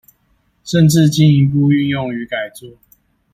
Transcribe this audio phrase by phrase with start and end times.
[0.63, 2.71] 甚至進一步運用與改作